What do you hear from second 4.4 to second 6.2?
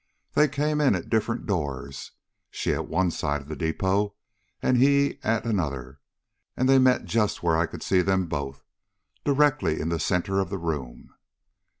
and he at another,